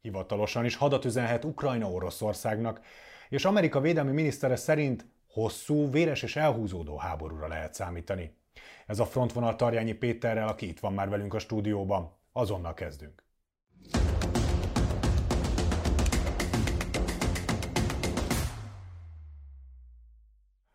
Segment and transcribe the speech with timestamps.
[0.00, 2.80] Hivatalosan is hadat üzenhet Ukrajna Oroszországnak,
[3.28, 8.36] és Amerika védelmi minisztere szerint hosszú, véres és elhúzódó háborúra lehet számítani.
[8.86, 12.16] Ez a frontvonal Tarjányi Péterrel, aki itt van már velünk a stúdióban.
[12.32, 13.22] Azonnal kezdünk.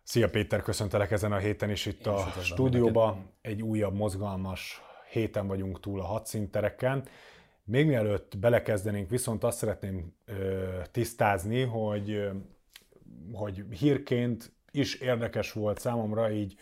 [0.03, 3.31] Szia Péter, köszöntelek ezen a héten is itt Én a stúdióban.
[3.41, 4.81] Egy újabb mozgalmas
[5.11, 7.07] héten vagyunk túl a hadszíntereken.
[7.65, 12.29] Még mielőtt belekezdenénk, viszont azt szeretném ö, tisztázni, hogy, ö,
[13.33, 16.55] hogy hírként is érdekes volt számomra így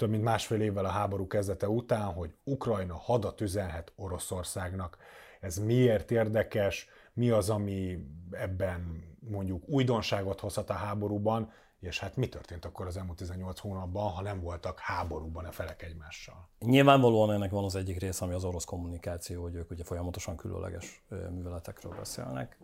[0.00, 4.96] több mint másfél évvel a háború kezdete után, hogy Ukrajna hadat üzenhet Oroszországnak.
[5.40, 7.98] Ez miért érdekes, mi az, ami
[8.30, 14.10] ebben mondjuk újdonságot hozhat a háborúban, és hát mi történt akkor az elmúlt 18 hónapban,
[14.10, 16.48] ha nem voltak háborúban a felek egymással?
[16.58, 21.02] Nyilvánvalóan ennek van az egyik része, ami az orosz kommunikáció, hogy ők ugye folyamatosan különleges
[21.08, 22.58] műveletekről beszélnek.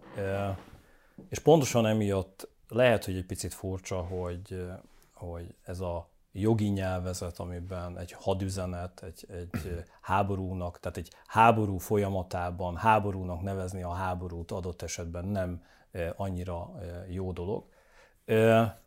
[1.28, 4.66] És pontosan emiatt lehet, hogy egy picit furcsa, hogy,
[5.12, 12.76] hogy ez a jogi nyelvezet, amiben egy hadüzenet, egy, egy háborúnak, tehát egy háború folyamatában
[12.76, 15.62] háborúnak nevezni a háborút adott esetben nem
[16.16, 16.70] annyira
[17.08, 17.64] jó dolog.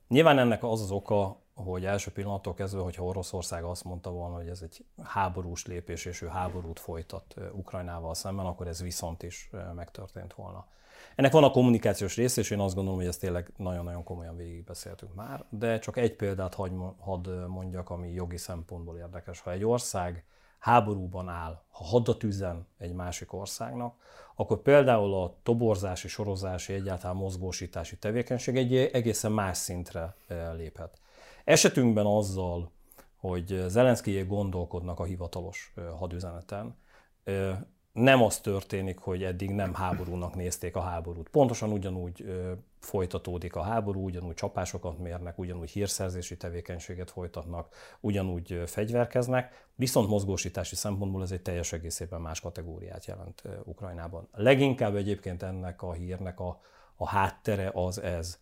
[0.08, 4.48] Nyilván ennek az az oka, hogy első pillanattól kezdve, hogyha Oroszország azt mondta volna, hogy
[4.48, 10.34] ez egy háborús lépés, és ő háborút folytat Ukrajnával szemben, akkor ez viszont is megtörtént
[10.34, 10.68] volna.
[11.16, 15.16] Ennek van a kommunikációs része, és én azt gondolom, hogy ezt tényleg nagyon-nagyon komolyan végigbeszéltünk
[15.16, 16.54] már, de csak egy példát
[17.00, 19.40] hadd mondjak, ami jogi szempontból érdekes.
[19.40, 20.24] Ha egy ország
[20.60, 23.96] háborúban áll, ha hadat üzen egy másik országnak,
[24.36, 31.00] akkor például a toborzási, sorozási, egyáltalán mozgósítási tevékenység egy egészen más szintre eh, léphet.
[31.44, 32.72] Esetünkben azzal,
[33.16, 36.76] hogy Zelenszkijék gondolkodnak a hivatalos eh, hadüzeneten,
[37.24, 37.58] eh,
[37.92, 41.30] nem az történik, hogy eddig nem háborúnak nézték a háborút.
[41.30, 42.26] Pontosan ugyanúgy
[42.80, 51.22] folytatódik a háború, ugyanúgy csapásokat mérnek, ugyanúgy hírszerzési tevékenységet folytatnak, ugyanúgy fegyverkeznek, viszont mozgósítási szempontból
[51.22, 54.28] ez egy teljes egészében más kategóriát jelent Ukrajnában.
[54.34, 56.62] Leginkább egyébként ennek a hírnek a,
[56.96, 58.40] a háttere az ez.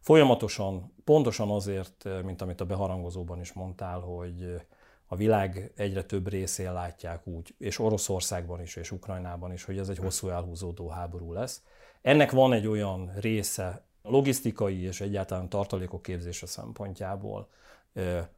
[0.00, 4.60] Folyamatosan, pontosan azért, mint amit a beharangozóban is mondtál, hogy
[5.06, 9.88] a világ egyre több részén látják úgy, és Oroszországban is, és Ukrajnában is, hogy ez
[9.88, 11.62] egy hosszú elhúzódó háború lesz.
[12.06, 17.48] Ennek van egy olyan része logisztikai és egyáltalán tartalékok képzése szempontjából,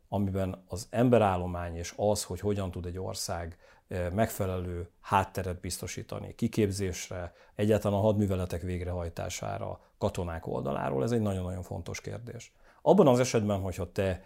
[0.09, 3.59] amiben az emberállomány és az, hogy hogyan tud egy ország
[4.13, 12.53] megfelelő hátteret biztosítani kiképzésre, egyáltalán a hadműveletek végrehajtására, katonák oldaláról, ez egy nagyon-nagyon fontos kérdés.
[12.83, 14.25] Abban az esetben, hogyha te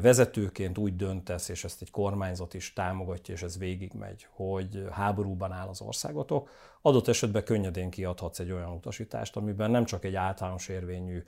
[0.00, 5.68] vezetőként úgy döntesz, és ezt egy kormányzat is támogatja, és ez végigmegy, hogy háborúban áll
[5.68, 6.50] az országotok,
[6.82, 11.22] adott esetben könnyedén kiadhatsz egy olyan utasítást, amiben nem csak egy általános érvényű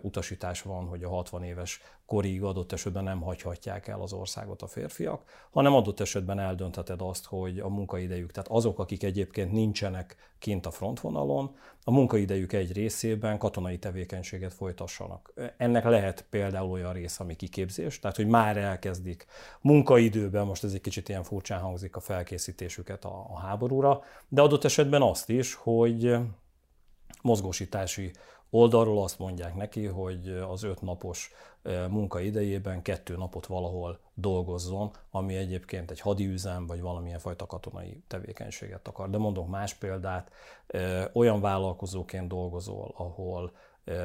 [0.00, 4.66] utasítás van, hogy a 60 éves korig adott esetben nem hagyhatják el az országot a
[4.66, 10.66] férfiak, hanem adott esetben eldöntheted azt, hogy a munkaidejük, tehát azok, akik egyébként nincsenek kint
[10.66, 15.32] a frontvonalon, a munkaidejük egy részében katonai tevékenységet folytassanak.
[15.56, 19.26] Ennek lehet például olyan rész, ami kiképzés, tehát hogy már elkezdik
[19.60, 24.64] munkaidőben, most ez egy kicsit ilyen furcsán hangzik a felkészítésüket a, a háborúra, de adott
[24.64, 26.16] esetben azt is, hogy
[27.22, 28.10] mozgósítási
[28.50, 31.30] oldalról azt mondják neki, hogy az öt napos
[31.88, 38.88] munka idejében kettő napot valahol dolgozzon, ami egyébként egy hadiüzem vagy valamilyen fajta katonai tevékenységet
[38.88, 39.10] akar.
[39.10, 40.30] De mondok más példát,
[41.12, 43.52] olyan vállalkozóként dolgozol, ahol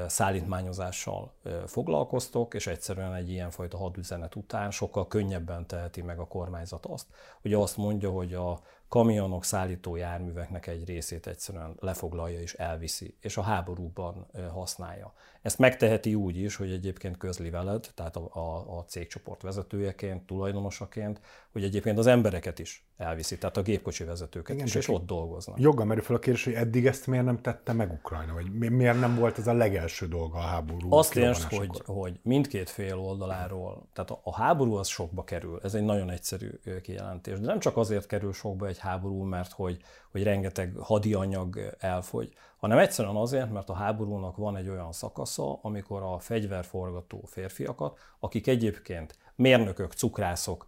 [0.08, 1.34] szállítmányozással
[1.66, 7.08] foglalkoztok, és egyszerűen egy ilyenfajta hadüzenet után sokkal könnyebben teheti meg a kormányzat azt,
[7.42, 8.60] hogy azt mondja, hogy a
[8.92, 15.14] kamionok, szállító járműveknek egy részét egyszerűen lefoglalja és elviszi, és a háborúban használja.
[15.42, 21.22] Ezt megteheti úgy is, hogy egyébként közli veled, tehát a, a, a cégcsoport vezetőjeként, tulajdonosaként,
[21.52, 25.60] hogy egyébként az embereket is elviszi, tehát a gépkocsi vezetőket Igen, is, és ott dolgoznak.
[25.60, 29.00] Joggal merül fel a kérdés, hogy eddig ezt miért nem tette meg Ukrajna, vagy miért
[29.00, 30.94] nem volt ez a legelső dolga a háború?
[30.94, 35.84] Azt értsd, hogy, hogy mindkét fél oldaláról, tehát a háború az sokba kerül, ez egy
[35.84, 36.50] nagyon egyszerű
[36.82, 39.82] kijelentés, de nem csak azért kerül sokba egy háború, mert hogy,
[40.12, 46.02] hogy rengeteg hadianyag elfogy, hanem egyszerűen azért, mert a háborúnak van egy olyan szakasza, amikor
[46.02, 50.66] a fegyverforgató férfiakat, akik egyébként mérnökök, cukrászok,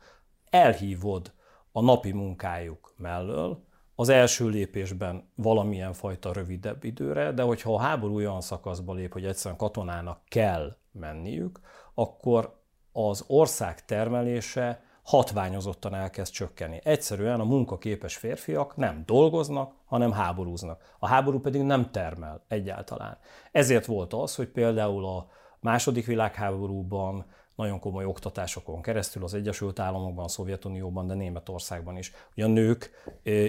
[0.49, 1.33] elhívod
[1.71, 3.63] a napi munkájuk mellől,
[3.95, 9.25] az első lépésben valamilyen fajta rövidebb időre, de hogyha a háború olyan szakaszba lép, hogy
[9.25, 11.59] egyszerűen katonának kell menniük,
[11.93, 12.61] akkor
[12.91, 16.79] az ország termelése hatványozottan elkezd csökkenni.
[16.83, 20.95] Egyszerűen a munkaképes férfiak nem dolgoznak, hanem háborúznak.
[20.99, 23.17] A háború pedig nem termel egyáltalán.
[23.51, 25.27] Ezért volt az, hogy például a
[25.59, 32.11] második világháborúban nagyon komoly oktatásokon keresztül az Egyesült Államokban, a Szovjetunióban, de Németországban is.
[32.35, 32.91] Ugye a nők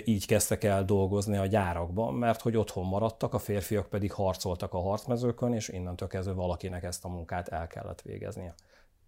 [0.05, 4.81] így kezdtek el dolgozni a gyárakban, mert hogy otthon maradtak, a férfiak pedig harcoltak a
[4.81, 8.55] harcmezőkön, és innentől kezdve valakinek ezt a munkát el kellett végeznie.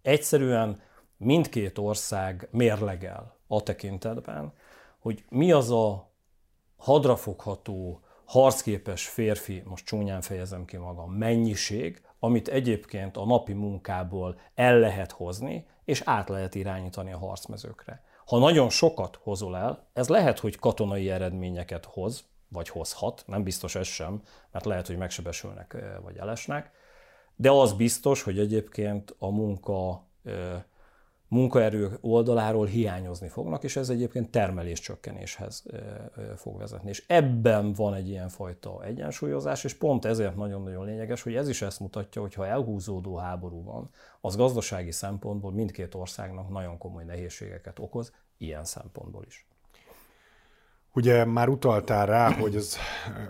[0.01, 0.79] Egyszerűen
[1.17, 4.53] mindkét ország mérlegel a tekintetben,
[4.99, 6.11] hogy mi az a
[6.77, 14.79] hadrafogható, harcképes férfi, most csúnyán fejezem ki magam, mennyiség, amit egyébként a napi munkából el
[14.79, 18.03] lehet hozni, és át lehet irányítani a harcmezőkre.
[18.25, 23.75] Ha nagyon sokat hozol el, ez lehet, hogy katonai eredményeket hoz, vagy hozhat, nem biztos
[23.75, 24.21] ez sem,
[24.51, 26.71] mert lehet, hogy megsebesülnek vagy elesnek,
[27.35, 30.05] de az biztos, hogy egyébként a munka
[31.29, 35.63] munkaerő oldaláról hiányozni fognak, és ez egyébként termelés csökkenéshez
[36.35, 36.89] fog vezetni.
[36.89, 41.61] És ebben van egy ilyen fajta egyensúlyozás, és pont ezért nagyon-nagyon lényeges, hogy ez is
[41.61, 43.89] ezt mutatja, hogy ha elhúzódó háború van,
[44.21, 49.47] az gazdasági szempontból mindkét országnak nagyon komoly nehézségeket okoz, ilyen szempontból is.
[50.93, 52.77] Ugye már utaltál rá, hogy az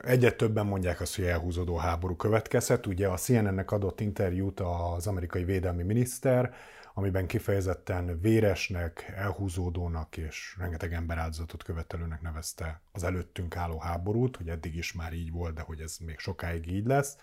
[0.03, 2.85] egyet többen mondják azt, hogy elhúzódó háború következhet.
[2.85, 6.53] Ugye a CNN-nek adott interjút az amerikai védelmi miniszter,
[6.97, 14.75] amiben kifejezetten véresnek, elhúzódónak és rengeteg emberáldozatot követelőnek nevezte az előttünk álló háborút, hogy eddig
[14.75, 17.17] is már így volt, de hogy ez még sokáig így lesz.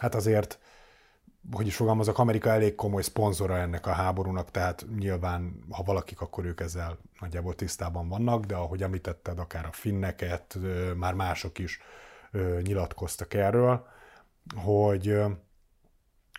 [0.00, 0.58] Hát azért,
[1.52, 6.44] hogy is fogalmazok, Amerika elég komoly szponzora ennek a háborúnak, tehát nyilván, ha valakik, akkor
[6.44, 10.58] ők ezzel nagyjából tisztában vannak, de ahogy említetted, akár a finneket,
[10.96, 11.80] már mások is
[12.62, 13.86] nyilatkoztak erről,
[14.54, 15.22] hogy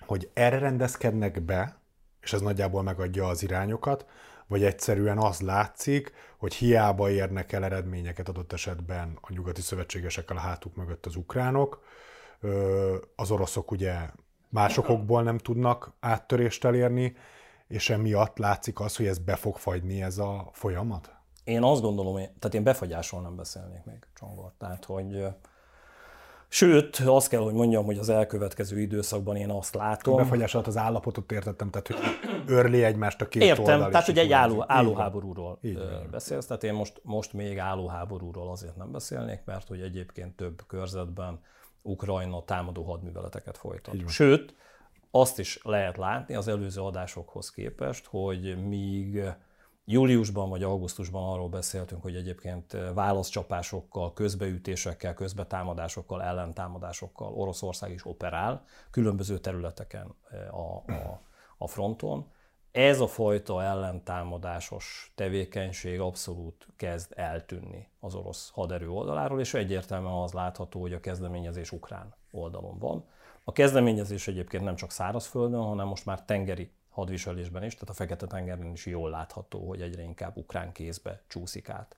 [0.06, 1.80] hogy erre rendezkednek be,
[2.22, 4.06] és ez nagyjából megadja az irányokat,
[4.48, 10.40] vagy egyszerűen az látszik, hogy hiába érnek el eredményeket adott esetben a nyugati szövetségesekkel a
[10.40, 11.84] hátuk mögött az ukránok,
[13.16, 14.10] az oroszok ugye
[14.50, 17.16] másokokból nem tudnak áttörést elérni,
[17.68, 21.16] és emiatt látszik az, hogy ez be fog fagyni ez a folyamat?
[21.44, 24.54] Én azt gondolom, tehát én befagyásról nem beszélnék még, Csongor.
[24.58, 25.26] Tehát, hogy
[26.54, 30.14] Sőt, azt kell, hogy mondjam, hogy az elkövetkező időszakban én azt látom.
[30.14, 31.98] A befagyás alatt az állapotot értettem, tehát hogy
[32.48, 33.90] örli egymást a két Értem, oldal.
[33.90, 35.60] tehát hogy egy álló, állóháborúról
[36.12, 41.40] beszélsz, tehát én most, most még állóháborúról azért nem beszélnék, mert hogy egyébként több körzetben
[41.82, 43.96] Ukrajna támadó hadműveleteket folytat.
[44.08, 44.56] Sőt,
[45.12, 49.24] azt is lehet látni az előző adásokhoz képest, hogy míg
[49.92, 59.38] Júliusban vagy augusztusban arról beszéltünk, hogy egyébként válaszcsapásokkal, közbeütésekkel, közbetámadásokkal, ellentámadásokkal Oroszország is operál különböző
[59.38, 60.16] területeken
[60.52, 61.22] a, a,
[61.58, 62.26] a fronton.
[62.72, 70.32] Ez a fajta ellentámadásos tevékenység abszolút kezd eltűnni az orosz haderő oldaláról, és egyértelműen az
[70.34, 73.06] látható, hogy a kezdeményezés ukrán oldalon van.
[73.44, 78.72] A kezdeményezés egyébként nem csak szárazföldön, hanem most már tengeri hadviselésben is, tehát a Fekete-tengeren
[78.72, 81.96] is jól látható, hogy egyre inkább ukrán kézbe csúszik át.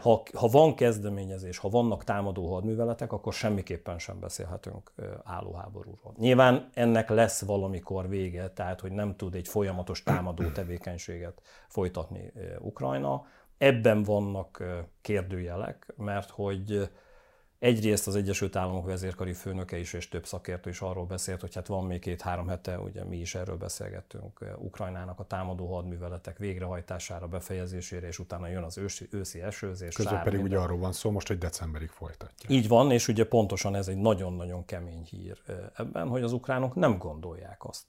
[0.00, 4.92] Ha, ha van kezdeményezés, ha vannak támadó hadműveletek, akkor semmiképpen sem beszélhetünk
[5.24, 6.14] állóháborúról.
[6.16, 13.26] Nyilván ennek lesz valamikor vége, tehát hogy nem tud egy folyamatos támadó tevékenységet folytatni Ukrajna.
[13.58, 14.64] Ebben vannak
[15.00, 16.90] kérdőjelek, mert hogy
[17.58, 21.66] Egyrészt az Egyesült Államok vezérkari főnöke is és több szakértő is arról beszélt, hogy hát
[21.66, 28.06] van még két-három hete, ugye mi is erről beszélgettünk, Ukrajnának a támadó hadműveletek végrehajtására, befejezésére,
[28.06, 29.94] és utána jön az ősi, őszi esőzés.
[29.94, 32.50] Közben pedig ugye arról van szó most, hogy decemberig folytatja.
[32.50, 35.42] Így van, és ugye pontosan ez egy nagyon-nagyon kemény hír
[35.76, 37.84] ebben, hogy az ukránok nem gondolják azt,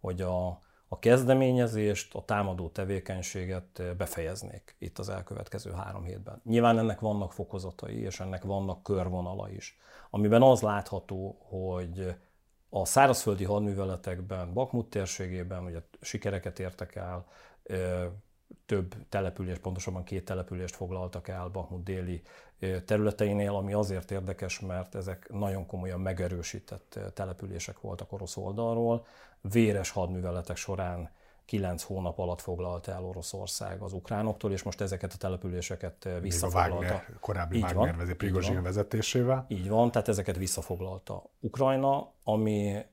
[0.00, 0.60] hogy a,
[0.92, 6.40] a kezdeményezést, a támadó tevékenységet befejeznék itt az elkövetkező három hétben.
[6.44, 9.78] Nyilván ennek vannak fokozatai, és ennek vannak körvonala is,
[10.10, 12.14] amiben az látható, hogy
[12.68, 17.26] a szárazföldi hadműveletekben, Bakmut térségében ugye sikereket értek el,
[18.66, 22.22] több település, pontosabban két települést foglaltak el Bakmut déli
[22.84, 29.06] területeinél, ami azért érdekes, mert ezek nagyon komolyan megerősített települések voltak orosz oldalról.
[29.50, 31.10] Véres hadműveletek során
[31.44, 36.78] kilenc hónap alatt foglalta el Oroszország az ukránoktól, és most ezeket a településeket visszafoglalta.
[36.78, 39.44] Még a Wagner, korábbi így Wagner vezet, Prigozsin vezetésével.
[39.48, 42.84] Így van, tehát ezeket visszafoglalta Ukrajna, ami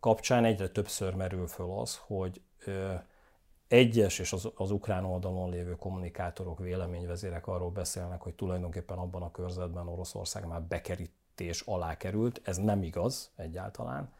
[0.00, 2.40] kapcsán egyre többször merül föl az, hogy
[3.68, 9.30] egyes és az, az ukrán oldalon lévő kommunikátorok, véleményvezérek arról beszélnek, hogy tulajdonképpen abban a
[9.30, 12.40] körzetben Oroszország már bekerítés alá került.
[12.44, 14.12] Ez nem igaz egyáltalán.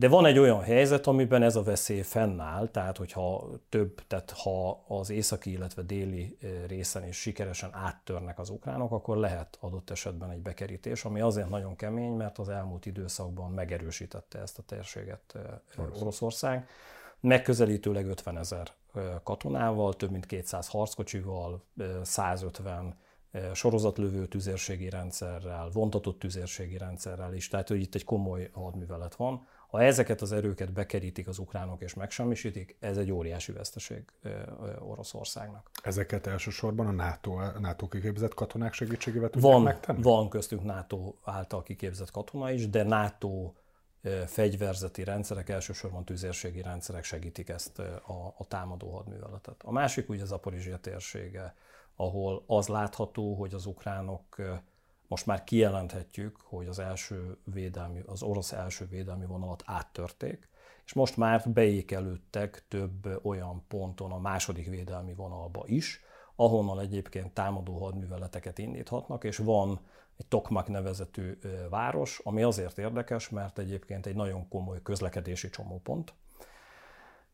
[0.00, 4.84] De van egy olyan helyzet, amiben ez a veszély fennáll, tehát hogyha több, tehát ha
[4.88, 10.40] az északi, illetve déli részen is sikeresen áttörnek az ukránok, akkor lehet adott esetben egy
[10.42, 15.38] bekerítés, ami azért nagyon kemény, mert az elmúlt időszakban megerősítette ezt a térséget
[16.00, 16.68] Oroszország.
[17.20, 18.68] Megközelítőleg 50 ezer
[19.22, 21.64] katonával, több mint 200 harckocsival,
[22.02, 22.98] 150
[23.52, 29.46] sorozatlövő tüzérségi rendszerrel, vontatott tüzérségi rendszerrel is, tehát hogy itt egy komoly hadművelet van.
[29.70, 34.04] Ha ezeket az erőket bekerítik az ukránok és megsemmisítik, ez egy óriási veszteség
[34.78, 35.70] Oroszországnak.
[35.82, 40.02] Ezeket elsősorban a NATO, NATO kiképzett katonák segítségével tudják van, megtenni?
[40.02, 43.52] Van köztünk NATO által kiképzett katona is, de NATO
[44.26, 49.62] fegyverzeti rendszerek, elsősorban tüzérségi rendszerek segítik ezt a, a támadó hadműveletet.
[49.64, 51.54] A másik ugye Zaporizsia térsége,
[51.96, 54.36] ahol az látható, hogy az ukránok
[55.10, 60.48] most már kijelenthetjük, hogy az első védelmi, az orosz első védelmi vonalat áttörték,
[60.84, 66.00] és most már beékelődtek több olyan ponton a második védelmi vonalba is,
[66.36, 69.80] ahonnan egyébként támadó hadműveleteket indíthatnak, és van
[70.16, 71.38] egy Tokmak nevezetű
[71.70, 76.12] város, ami azért érdekes, mert egyébként egy nagyon komoly közlekedési csomópont.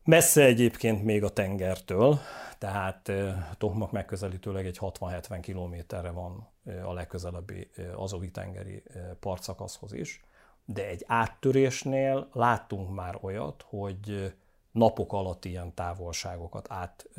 [0.07, 2.19] Messze egyébként még a tengertől,
[2.57, 3.11] tehát
[3.57, 6.47] Tokmak megközelítőleg egy 60-70 kilométerre van
[6.83, 8.83] a legközelebbi azovi tengeri
[9.19, 10.23] partszakaszhoz is,
[10.65, 14.33] de egy áttörésnél láttunk már olyat, hogy
[14.71, 17.09] napok alatt ilyen távolságokat át,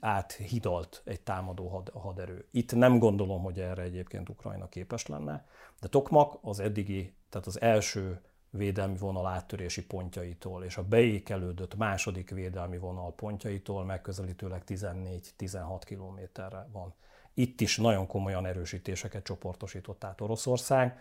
[0.00, 2.46] áthidalt egy támadó had, haderő.
[2.50, 5.46] Itt nem gondolom, hogy erre egyébként Ukrajna képes lenne,
[5.80, 12.30] de Tokmak az eddigi, tehát az első védelmi vonal áttörési pontjaitól és a beékelődött második
[12.30, 16.94] védelmi vonal pontjaitól megközelítőleg 14-16 kilométerre van.
[17.34, 20.98] Itt is nagyon komolyan erősítéseket csoportosított át Oroszország.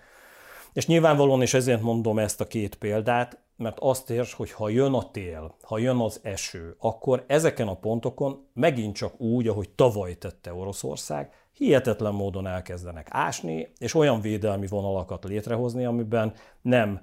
[0.74, 4.94] És nyilvánvalóan, és ezért mondom ezt a két példát, mert azt érts, hogy ha jön
[4.94, 10.18] a tél, ha jön az eső, akkor ezeken a pontokon megint csak úgy, ahogy tavaly
[10.18, 17.02] tette Oroszország, hihetetlen módon elkezdenek ásni, és olyan védelmi vonalakat létrehozni, amiben nem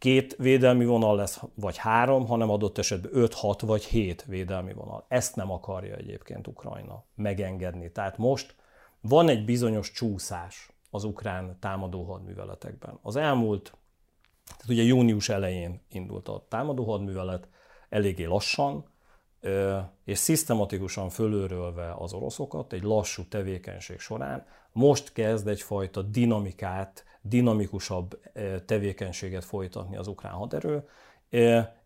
[0.00, 5.04] két védelmi vonal lesz, vagy három, hanem adott esetben 5, 6 vagy 7 védelmi vonal.
[5.08, 7.92] Ezt nem akarja egyébként Ukrajna megengedni.
[7.92, 8.54] Tehát most
[9.00, 12.98] van egy bizonyos csúszás az ukrán támadó hadműveletekben.
[13.02, 13.72] Az elmúlt,
[14.44, 17.48] tehát ugye június elején indult a támadó hadművelet,
[17.88, 18.84] eléggé lassan,
[20.04, 28.20] és szisztematikusan fölőrölve az oroszokat egy lassú tevékenység során, most kezd egyfajta dinamikát, dinamikusabb
[28.66, 30.88] tevékenységet folytatni az ukrán haderő,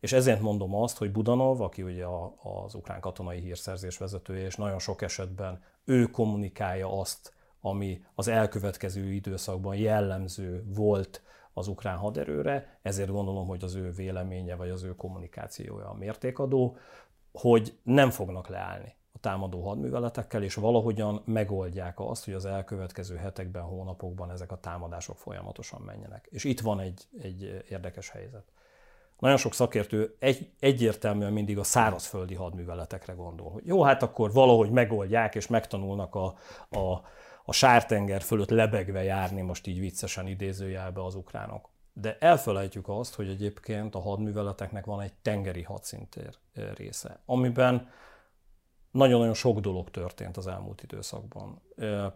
[0.01, 2.05] és ezért mondom azt, hogy Budanov, aki ugye
[2.43, 9.13] az ukrán katonai hírszerzés vezetője, és nagyon sok esetben ő kommunikálja azt, ami az elkövetkező
[9.13, 14.95] időszakban jellemző volt az ukrán haderőre, ezért gondolom, hogy az ő véleménye vagy az ő
[14.95, 16.77] kommunikációja a mértékadó,
[17.39, 23.63] hogy nem fognak leállni a támadó hadműveletekkel, és valahogyan megoldják azt, hogy az elkövetkező hetekben,
[23.63, 26.27] hónapokban ezek a támadások folyamatosan menjenek.
[26.31, 28.45] És itt van egy, egy érdekes helyzet.
[29.19, 34.71] Nagyon sok szakértő egy, egyértelműen mindig a szárazföldi hadműveletekre gondol, hogy jó, hát akkor valahogy
[34.71, 36.35] megoldják, és megtanulnak a,
[36.71, 37.03] a,
[37.45, 41.74] a sártenger fölött lebegve járni, most így viccesen idézőjelbe az ukránok.
[41.97, 46.37] De elfelejtjük azt, hogy egyébként a hadműveleteknek van egy tengeri hadszintér
[46.75, 47.89] része, amiben
[48.91, 51.63] nagyon-nagyon sok dolog történt az elmúlt időszakban.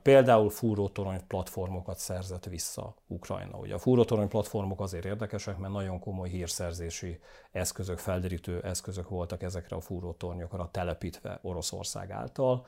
[0.03, 3.59] Például fúrótorony platformokat szerzett vissza Ukrajna.
[3.59, 7.21] Ugye a fúrótorony platformok azért érdekesek, mert nagyon komoly hírszerzési
[7.53, 12.67] eszközök, felderítő eszközök voltak ezekre a fúrótornyokra telepítve Oroszország által.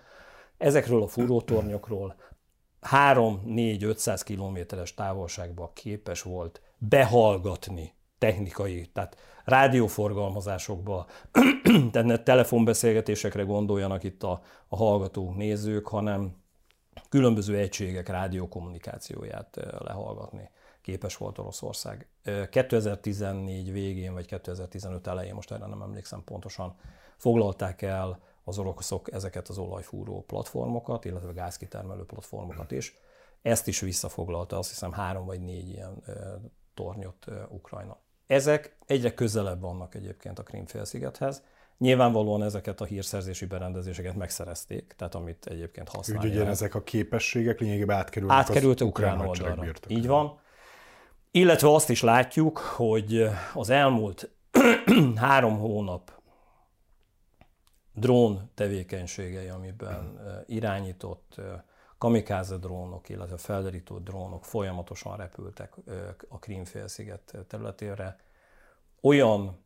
[0.59, 2.15] Ezekről a fúrótornyokról
[2.91, 11.07] 3-4-500 kilométeres távolságban képes volt behallgatni technikai, tehát rádióforgalmazásokba,
[11.93, 16.37] tehát ne telefonbeszélgetésekre gondoljanak itt a, a hallgatók, nézők, hanem
[17.09, 22.09] különböző egységek rádiókommunikációját lehallgatni képes volt Oroszország.
[22.51, 26.75] 2014 végén vagy 2015 elején, most erre nem emlékszem pontosan,
[27.17, 32.99] foglalták el az oroszok ezeket az olajfúró platformokat, illetve gázkitermelő platformokat is.
[33.43, 36.03] Ezt is visszafoglalta, azt hiszem három vagy négy ilyen
[36.81, 37.97] tornyot Ukrajna.
[38.27, 41.43] Ezek egyre közelebb vannak egyébként a Krimfélszigethez.
[41.79, 46.33] Nyilvánvalóan ezeket a hírszerzési berendezéseket megszerezték, tehát amit egyébként használják.
[46.33, 49.65] Úgy, ugye ezek a képességek lényegében átkerültek Átkerültek az ukrán oldalra.
[49.89, 50.41] Így van.
[51.31, 54.31] Illetve azt is látjuk, hogy az elmúlt
[55.17, 56.13] három hónap
[57.95, 61.41] drón tevékenységei, amiben irányított
[62.01, 65.75] kamikáze drónok, illetve felderítő drónok folyamatosan repültek
[66.29, 68.17] a Krímfélsziget területére.
[69.01, 69.59] olyan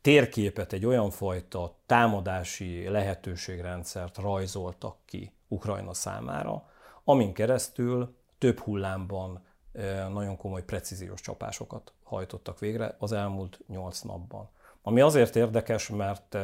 [0.00, 6.68] térképet, egy olyan fajta támadási lehetőségrendszert rajzoltak ki Ukrajna számára,
[7.04, 9.44] amin keresztül több hullámban
[10.12, 14.48] nagyon komoly precíziós csapásokat hajtottak végre az elmúlt nyolc napban.
[14.82, 16.36] Ami azért érdekes, mert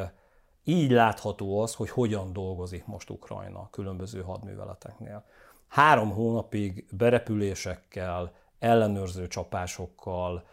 [0.65, 5.25] így látható az, hogy hogyan dolgozik most Ukrajna különböző hadműveleteknél.
[5.69, 10.45] Három hónapig berepülésekkel, ellenőrző csapásokkal,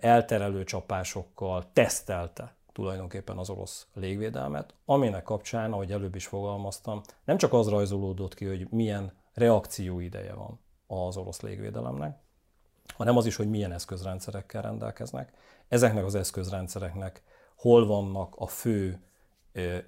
[0.00, 7.52] elterelő csapásokkal tesztelte tulajdonképpen az orosz légvédelmet, aminek kapcsán, ahogy előbb is fogalmaztam, nem csak
[7.52, 12.18] az rajzolódott ki, hogy milyen reakció ideje van az orosz légvédelemnek,
[12.96, 15.32] hanem az is, hogy milyen eszközrendszerekkel rendelkeznek.
[15.68, 17.22] Ezeknek az eszközrendszereknek
[17.56, 19.02] hol vannak a fő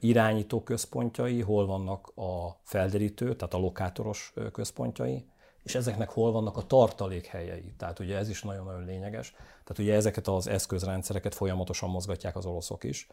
[0.00, 5.24] irányító központjai, hol vannak a felderítő, tehát a lokátoros központjai,
[5.62, 7.74] és ezeknek hol vannak a tartalékhelyei.
[7.76, 9.30] Tehát ugye ez is nagyon-nagyon lényeges.
[9.30, 13.06] Tehát ugye ezeket az eszközrendszereket folyamatosan mozgatják az oroszok is.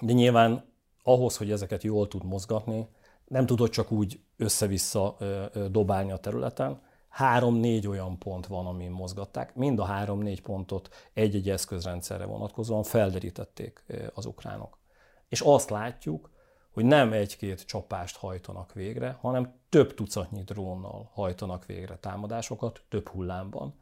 [0.00, 0.64] De nyilván
[1.02, 2.88] ahhoz, hogy ezeket jól tud mozgatni,
[3.24, 5.16] nem tudod csak úgy össze-vissza
[5.70, 6.80] dobálni a területen.
[7.18, 9.54] Három-négy olyan pont van, amin mozgatták.
[9.54, 13.84] Mind a három-négy pontot egy-egy eszközrendszerre vonatkozóan felderítették
[14.14, 14.78] az ukránok.
[15.28, 16.30] És azt látjuk,
[16.70, 23.74] hogy nem egy-két csapást hajtanak végre, hanem több tucatnyi drónnal hajtanak végre támadásokat, több hullámban.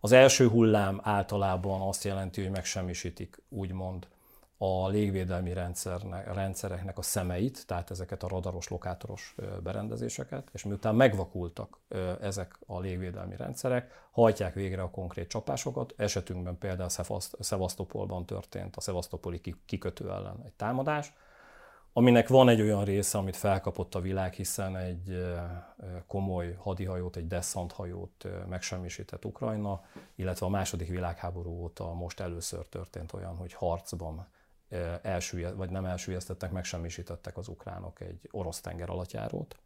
[0.00, 4.08] Az első hullám általában azt jelenti, hogy megsemmisítik úgymond
[4.58, 11.78] a légvédelmi rendszernek, rendszereknek a szemeit, tehát ezeket a radaros, lokátoros berendezéseket, és miután megvakultak
[12.20, 15.94] ezek a légvédelmi rendszerek, hajtják végre a konkrét csapásokat.
[15.96, 16.88] Esetünkben például
[17.38, 21.12] Szevasztopolban történt a Szevasztopoli kikötő ellen egy támadás,
[21.96, 25.34] aminek van egy olyan része, amit felkapott a világ, hiszen egy
[26.06, 27.36] komoly hadihajót, egy
[27.72, 29.82] hajót megsemmisített Ukrajna,
[30.14, 34.26] illetve a második világháború óta most először történt olyan, hogy harcban
[35.02, 39.56] elsüllyed, vagy nem elsüllyesztettek, megsemmisítettek az ukránok egy orosz tenger alattjárót.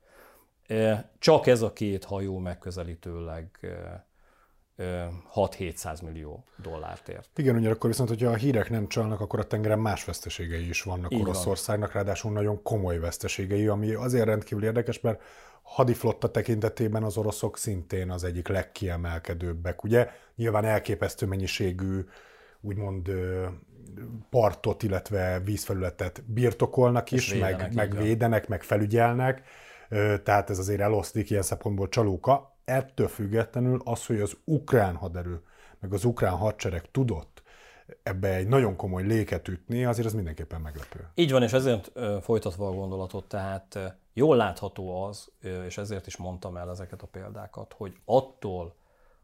[1.18, 3.58] Csak ez a két hajó megközelítőleg
[5.34, 7.28] 6-700 millió dollárt ért.
[7.36, 10.82] Igen, ugye akkor viszont, hogyha a hírek nem csalnak, akkor a tengeren más veszteségei is
[10.82, 12.02] vannak Így Oroszországnak, van.
[12.02, 15.22] ráadásul nagyon komoly veszteségei, ami azért rendkívül érdekes, mert
[15.62, 19.84] hadiflotta tekintetében az oroszok szintén az egyik legkiemelkedőbbek.
[19.84, 22.04] Ugye nyilván elképesztő mennyiségű
[22.60, 23.10] úgymond
[24.30, 29.42] partot, illetve vízfelületet birtokolnak is, védenek, meg, meg védenek, meg felügyelnek,
[30.22, 32.56] tehát ez azért elosztik ilyen szempontból csalóka.
[32.64, 35.42] Ettől függetlenül az, hogy az ukrán haderő,
[35.80, 37.42] meg az ukrán hadsereg tudott
[38.02, 41.08] ebbe egy nagyon komoly léket ütni, azért ez mindenképpen meglepő.
[41.14, 43.78] Így van, és ezért folytatva a gondolatot, tehát
[44.12, 45.30] jól látható az,
[45.66, 48.74] és ezért is mondtam el ezeket a példákat, hogy attól,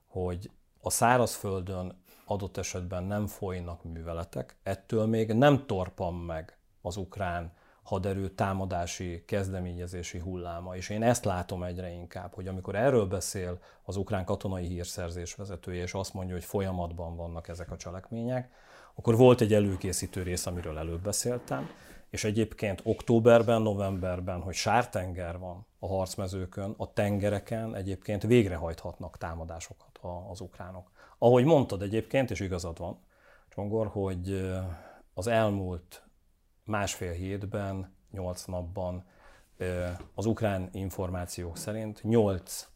[0.07, 7.53] hogy a szárazföldön adott esetben nem folynak műveletek, ettől még nem torpan meg az ukrán
[7.83, 10.77] haderő támadási, kezdeményezési hulláma.
[10.77, 15.83] És én ezt látom egyre inkább, hogy amikor erről beszél az ukrán katonai hírszerzés vezetője,
[15.83, 18.51] és azt mondja, hogy folyamatban vannak ezek a cselekmények,
[18.95, 21.71] akkor volt egy előkészítő rész, amiről előbb beszéltem,
[22.11, 30.41] és egyébként októberben, novemberben, hogy sártenger van a harcmezőkön, a tengereken egyébként végrehajthatnak támadásokat az
[30.41, 30.91] ukránok.
[31.25, 32.99] Ahogy mondtad egyébként, és igazad van,
[33.49, 34.51] Csongor, hogy
[35.15, 36.03] az elmúlt
[36.65, 39.05] másfél hétben, nyolc napban
[40.15, 42.69] az ukrán információk szerint nyolc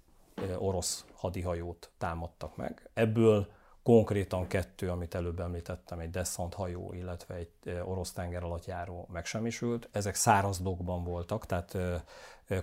[0.58, 2.90] orosz hadihajót támadtak meg.
[2.94, 3.46] Ebből
[3.82, 9.88] konkrétan kettő, amit előbb említettem, egy Dessant hajó, illetve egy orosz tenger alatt járó megsemmisült.
[9.92, 11.76] Ezek száraz dokban voltak, tehát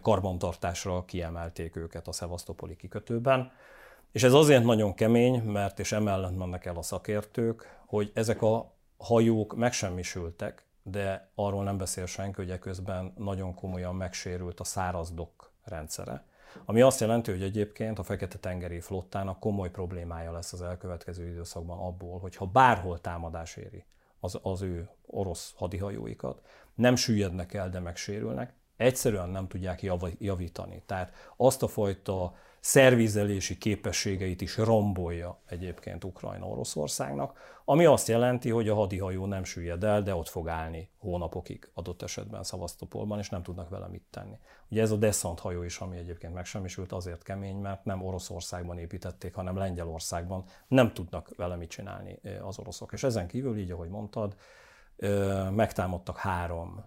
[0.02, 3.52] karbantartásra kiemelték őket a Szevasztopoli kikötőben.
[4.16, 8.74] És ez azért nagyon kemény, mert és emellett mennek el a szakértők, hogy ezek a
[8.98, 16.26] hajók megsemmisültek, de arról nem beszél senki, hogy közben nagyon komolyan megsérült a szárazdok rendszere.
[16.66, 22.20] Ami azt jelenti, hogy egyébként a Fekete-tengeri flottának komoly problémája lesz az elkövetkező időszakban abból,
[22.20, 23.86] hogy ha bárhol támadás éri
[24.20, 26.42] az, az ő orosz hadihajóikat,
[26.76, 29.82] nem süllyednek el, de megsérülnek, egyszerűen nem tudják
[30.20, 30.84] javítani.
[30.86, 32.34] Tehát azt a fajta
[32.66, 39.84] szervizelési képességeit is rombolja egyébként Ukrajna Oroszországnak, ami azt jelenti, hogy a hadihajó nem süllyed
[39.84, 44.38] el, de ott fog állni hónapokig adott esetben Szavasztopolban, és nem tudnak vele mit tenni.
[44.70, 49.34] Ugye ez a Dessant hajó is, ami egyébként megsemmisült, azért kemény, mert nem Oroszországban építették,
[49.34, 50.44] hanem Lengyelországban.
[50.68, 52.94] Nem tudnak vele mit csinálni az oroszok.
[52.94, 54.36] És ezen kívül, így ahogy mondtad,
[55.52, 56.84] megtámadtak három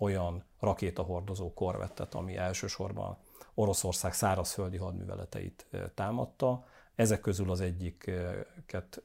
[0.00, 3.18] olyan rakétahordozó korvettet, ami elsősorban
[3.58, 6.66] Oroszország szárazföldi hadműveleteit támadta.
[6.94, 9.02] Ezek közül az egyiket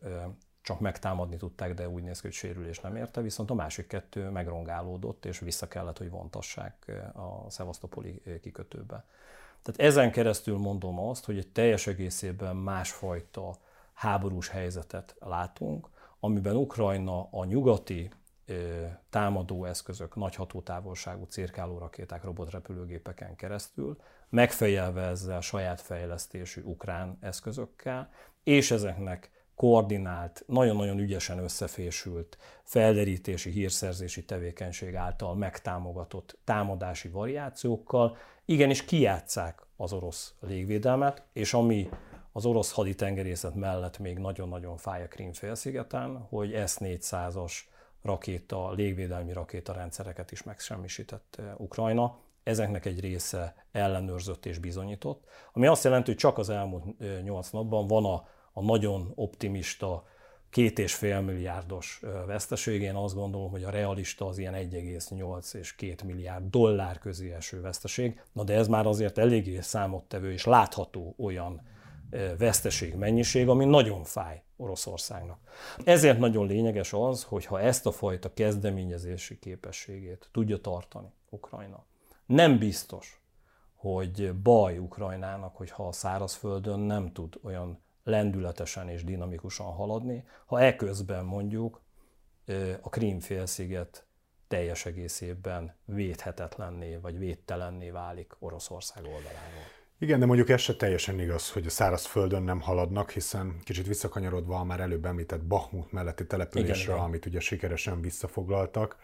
[0.61, 4.29] csak megtámadni tudták, de úgy néz ki, hogy sérülés nem érte, viszont a másik kettő
[4.29, 9.05] megrongálódott, és vissza kellett, hogy vontassák a Szevasztopoli kikötőbe.
[9.61, 13.55] Tehát ezen keresztül mondom azt, hogy egy teljes egészében másfajta
[13.93, 15.89] háborús helyzetet látunk,
[16.19, 18.11] amiben Ukrajna a nyugati
[19.09, 23.97] támadó eszközök, nagy hatótávolságú cirkáló rakéták, robotrepülőgépeken keresztül,
[24.33, 28.09] megfejelve ezzel saját fejlesztésű ukrán eszközökkel,
[28.43, 39.61] és ezeknek koordinált, nagyon-nagyon ügyesen összefésült felderítési, hírszerzési tevékenység által megtámogatott támadási variációkkal igenis kijátszák
[39.77, 41.89] az orosz légvédelmet, és ami
[42.31, 47.53] az orosz haditengerészet mellett még nagyon-nagyon fáj a Krímfélszigeten, hogy S-400-as
[48.01, 52.17] rakéta, légvédelmi rakétarendszereket is megsemmisített eh, Ukrajna.
[52.43, 57.49] Ezeknek egy része ellenőrzött és bizonyított, ami azt jelenti, hogy csak az elmúlt eh, nyolc
[57.49, 60.03] napban van a, a nagyon optimista
[60.53, 62.81] két és fél milliárdos veszteség.
[62.81, 67.61] Én azt gondolom, hogy a realista az ilyen 1,8 és 2 milliárd dollár közé eső
[67.61, 68.21] veszteség.
[68.31, 71.61] Na de ez már azért eléggé számottevő és látható olyan
[72.37, 75.39] veszteség mennyiség, ami nagyon fáj Oroszországnak.
[75.83, 81.85] Ezért nagyon lényeges az, hogy ha ezt a fajta kezdeményezési képességét tudja tartani Ukrajna,
[82.33, 83.21] nem biztos,
[83.75, 91.25] hogy baj Ukrajnának, hogyha a szárazföldön nem tud olyan lendületesen és dinamikusan haladni, ha eközben
[91.25, 91.81] mondjuk
[92.81, 94.05] a Krím-félsziget
[94.47, 99.63] teljes egészében védhetetlenné vagy védtelenné válik Oroszország oldaláról.
[99.97, 104.55] Igen, de mondjuk ez se teljesen igaz, hogy a szárazföldön nem haladnak, hiszen kicsit visszakanyarodva
[104.55, 108.97] a már előbb említett Bahmut melletti településre, igen, amit ugye sikeresen visszafoglaltak,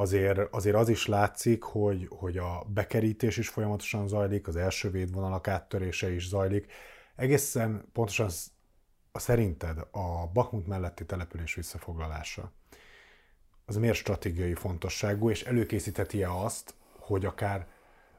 [0.00, 5.48] azért, azért az is látszik, hogy, hogy a bekerítés is folyamatosan zajlik, az első védvonalak
[5.48, 6.72] áttörése is zajlik.
[7.16, 8.28] Egészen pontosan
[9.12, 12.52] szerinted a Bahmut melletti település visszafoglalása
[13.70, 17.66] az miért stratégiai fontosságú, és előkészítheti-e azt, hogy akár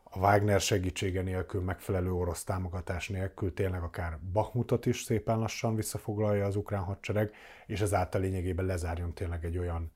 [0.03, 6.45] a Wagner segítsége nélkül, megfelelő orosz támogatás nélkül tényleg akár Bakhmutot is szépen lassan visszafoglalja
[6.45, 7.33] az ukrán hadsereg,
[7.65, 9.91] és ezáltal lényegében lezárjon tényleg egy olyan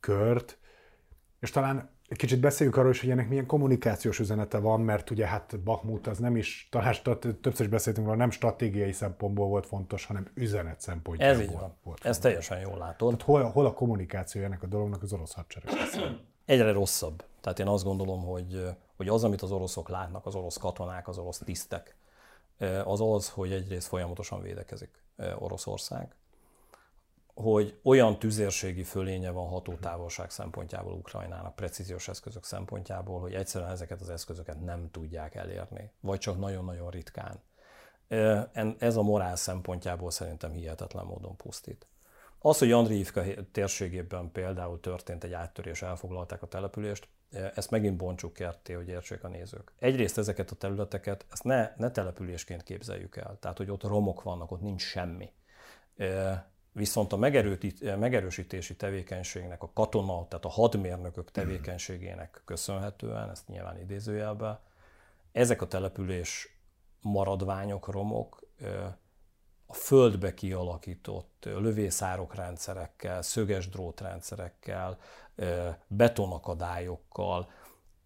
[0.00, 0.58] kört.
[1.40, 5.26] És talán egy kicsit beszéljük arról is, hogy ennek milyen kommunikációs üzenete van, mert ugye
[5.26, 6.94] hát Bakhmut az nem is, talán
[7.40, 11.76] többször is beszéltünk róla, nem stratégiai szempontból volt fontos, hanem üzenet szempontjából Ez így van.
[11.82, 13.08] volt Ez teljesen jól látod.
[13.08, 15.70] Tehát hol, hol a kommunikáció ennek a dolognak az orosz hadsereg?
[16.44, 17.24] Egyre rosszabb.
[17.40, 21.18] Tehát én azt gondolom, hogy hogy az, amit az oroszok látnak, az orosz katonák, az
[21.18, 21.96] orosz tisztek,
[22.84, 25.02] az az, hogy egyrészt folyamatosan védekezik
[25.38, 26.14] Oroszország,
[27.34, 34.10] hogy olyan tüzérségi fölénye van hatótávolság szempontjából Ukrajnának, precíziós eszközök szempontjából, hogy egyszerűen ezeket az
[34.10, 37.42] eszközöket nem tudják elérni, vagy csak nagyon-nagyon ritkán.
[38.78, 41.86] Ez a morál szempontjából szerintem hihetetlen módon pusztít.
[42.38, 47.08] Az, hogy Andriivka térségében például történt egy áttörés, elfoglalták a települést,
[47.54, 49.72] ezt megint bontsuk kerté, hogy értsék a nézők.
[49.78, 54.50] Egyrészt ezeket a területeket, ezt ne, ne településként képzeljük el, tehát hogy ott romok vannak,
[54.50, 55.32] ott nincs semmi.
[56.72, 57.16] Viszont a
[57.96, 64.58] megerősítési tevékenységnek, a katona, tehát a hadmérnökök tevékenységének köszönhetően, ezt nyilván idézőjelben,
[65.32, 66.58] ezek a település
[67.00, 68.48] maradványok, romok
[69.66, 74.98] a földbe kialakított lövészárok rendszerekkel, szöges drótrendszerekkel,
[75.86, 77.50] betonakadályokkal,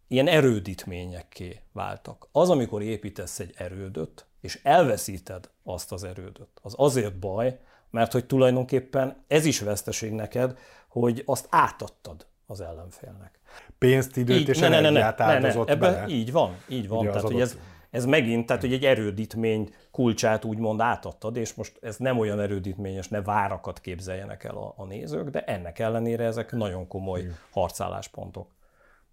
[0.07, 2.29] ilyen erődítményekké váltak.
[2.33, 7.61] Az, amikor építesz egy erődöt, és elveszíted azt az erődöt, az azért baj,
[7.95, 13.39] mert hogy tulajdonképpen ez is veszteség neked, hogy azt átadtad az ellenfélnek.
[13.79, 16.99] Pénzt, időt így, és ne, energiát ne, ne, ne, ne, ebben Így van, így van.
[16.99, 17.59] Ugye tehát, hogy ez,
[17.91, 23.09] ez megint, tehát hogy egy erődítmény kulcsát úgymond átadtad, és most ez nem olyan erődítményes,
[23.09, 27.37] ne várakat képzeljenek el a, a nézők, de ennek ellenére ezek nagyon komoly Igen.
[27.51, 28.51] harcálláspontok.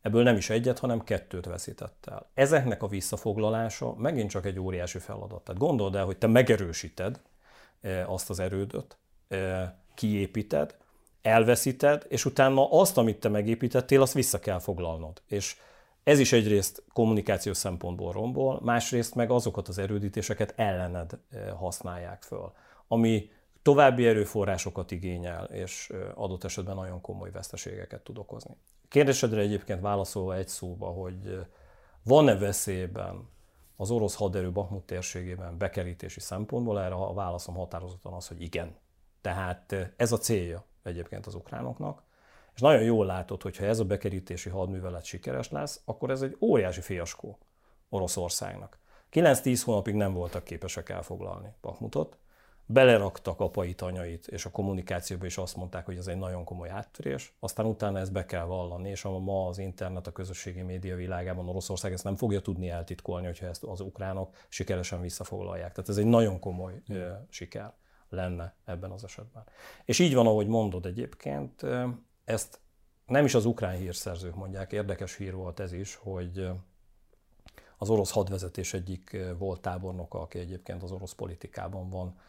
[0.01, 2.29] Ebből nem is egyet, hanem kettőt veszített el.
[2.33, 5.43] Ezeknek a visszafoglalása megint csak egy óriási feladat.
[5.43, 7.19] Tehát gondold el, hogy te megerősíted
[8.05, 10.75] azt az erődöt, e, kiépíted,
[11.21, 15.21] elveszíted, és utána azt, amit te megépítettél, azt vissza kell foglalnod.
[15.25, 15.55] És
[16.03, 22.51] ez is egyrészt kommunikációs szempontból rombol, másrészt meg azokat az erődítéseket ellened eh, használják föl,
[22.87, 23.29] ami
[23.61, 28.55] további erőforrásokat igényel, és eh, adott esetben nagyon komoly veszteségeket tud okozni.
[28.87, 31.45] Kérdésedre egyébként válaszolva egy szóba, hogy eh,
[32.03, 33.29] van-e veszélyben
[33.81, 38.75] az orosz haderő Bakmut térségében bekerítési szempontból, erre a válaszom határozottan az, hogy igen.
[39.21, 42.03] Tehát ez a célja egyébként az ukránoknak.
[42.55, 46.37] És nagyon jól látod, hogy ha ez a bekerítési hadművelet sikeres lesz, akkor ez egy
[46.39, 47.37] óriási fiaskó
[47.89, 48.79] Oroszországnak.
[49.11, 52.17] 9-10 hónapig nem voltak képesek elfoglalni Bakmutot,
[52.71, 57.33] beleraktak apait, anyait, és a kommunikációba is azt mondták, hogy ez egy nagyon komoly áttörés,
[57.39, 61.93] aztán utána ezt be kell vallani, és ma az internet, a közösségi média világában Oroszország
[61.93, 65.71] ezt nem fogja tudni eltitkolni, hogyha ezt az ukránok sikeresen visszafoglalják.
[65.71, 66.97] Tehát ez egy nagyon komoly mm.
[67.29, 67.73] siker
[68.09, 69.43] lenne ebben az esetben.
[69.85, 71.65] És így van, ahogy mondod egyébként,
[72.25, 72.59] ezt
[73.05, 76.49] nem is az ukrán hírszerzők mondják, érdekes hír volt ez is, hogy
[77.77, 82.19] az orosz hadvezetés egyik volt tábornoka, aki egyébként az orosz politikában van,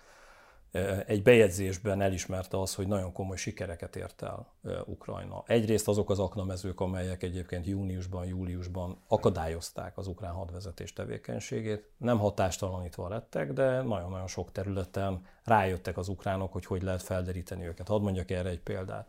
[1.06, 4.52] egy bejegyzésben elismerte az, hogy nagyon komoly sikereket ért el
[4.84, 5.42] Ukrajna.
[5.46, 13.08] Egyrészt azok az aknamezők, amelyek egyébként júniusban, júliusban akadályozták az ukrán hadvezetés tevékenységét, nem hatástalanítva
[13.08, 17.88] lettek, de nagyon-nagyon sok területen rájöttek az ukránok, hogy hogy lehet felderíteni őket.
[17.88, 19.08] Hadd mondjak erre egy példát.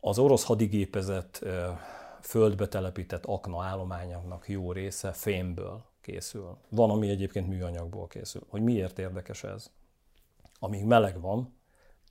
[0.00, 1.44] Az orosz hadigépezet
[2.20, 6.56] földbe telepített akna állományoknak jó része fémből készül.
[6.68, 8.42] Van, ami egyébként műanyagból készül.
[8.48, 9.70] Hogy miért érdekes ez?
[10.58, 11.58] Amíg meleg van,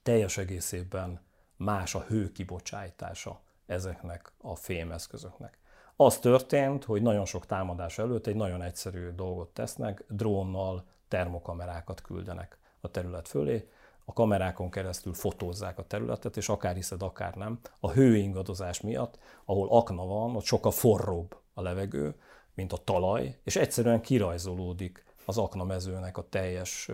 [0.03, 1.21] teljes egészében
[1.58, 5.58] más a hő kibocsátása ezeknek a fémeszközöknek.
[5.95, 12.58] Az történt, hogy nagyon sok támadás előtt egy nagyon egyszerű dolgot tesznek, drónnal termokamerákat küldenek
[12.79, 13.69] a terület fölé,
[14.05, 19.67] a kamerákon keresztül fotózzák a területet, és akár hiszed, akár nem, a hőingadozás miatt, ahol
[19.69, 22.15] akna van, ott sokkal forróbb a levegő,
[22.56, 26.89] mint a talaj, és egyszerűen kirajzolódik az aknamezőnek a teljes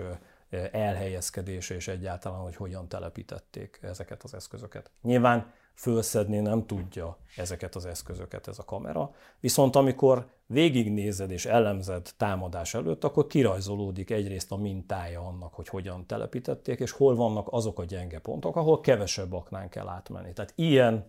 [0.71, 4.91] elhelyezkedése, és egyáltalán, hogy hogyan telepítették ezeket az eszközöket.
[5.01, 12.09] Nyilván fölszedni nem tudja ezeket az eszközöket ez a kamera, viszont amikor végignézed és elemzed
[12.17, 17.79] támadás előtt, akkor kirajzolódik egyrészt a mintája annak, hogy hogyan telepítették, és hol vannak azok
[17.79, 20.33] a gyenge pontok, ahol kevesebb aknán kell átmenni.
[20.33, 21.05] Tehát ilyen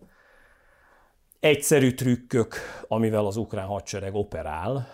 [1.43, 2.55] egyszerű trükkök,
[2.87, 4.87] amivel az ukrán hadsereg operál,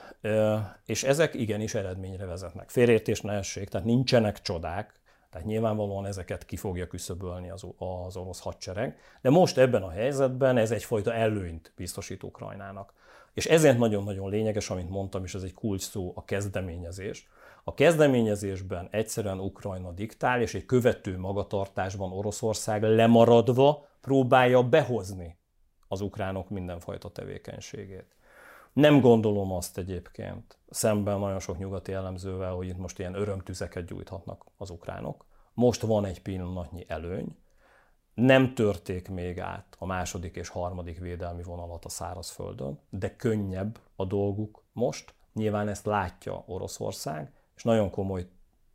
[0.85, 2.69] és ezek igenis eredményre vezetnek.
[2.69, 4.93] Félértés ne essék, tehát nincsenek csodák,
[5.31, 10.57] tehát nyilvánvalóan ezeket ki fogja küszöbölni az, az orosz hadsereg, de most ebben a helyzetben
[10.57, 12.93] ez egyfajta előnyt biztosít Ukrajnának.
[13.33, 17.27] És ezért nagyon-nagyon lényeges, amit mondtam, és ez egy kulcs szó, a kezdeményezés.
[17.63, 25.37] A kezdeményezésben egyszerűen Ukrajna diktál, és egy követő magatartásban Oroszország lemaradva próbálja behozni
[25.91, 28.15] az ukránok mindenfajta tevékenységét.
[28.73, 34.45] Nem gondolom azt egyébként, szemben nagyon sok nyugati elemzővel, hogy itt most ilyen örömtüzeket gyújthatnak
[34.57, 35.25] az ukránok.
[35.53, 37.37] Most van egy pillanatnyi előny,
[38.19, 44.05] nem törték még át a második és harmadik védelmi vonalat a szárazföldön, de könnyebb a
[44.05, 45.13] dolguk most.
[45.33, 48.27] Nyilván ezt látja Oroszország, és nagyon komoly